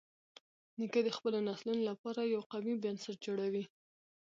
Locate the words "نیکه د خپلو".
0.77-1.37